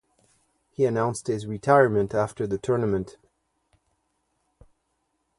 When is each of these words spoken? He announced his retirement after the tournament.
He 0.71 0.85
announced 0.85 1.27
his 1.27 1.45
retirement 1.45 2.15
after 2.15 2.47
the 2.47 2.57
tournament. 2.57 3.17